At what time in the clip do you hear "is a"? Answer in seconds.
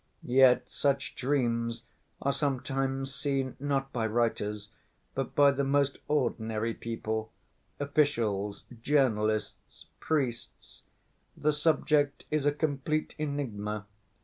12.31-12.51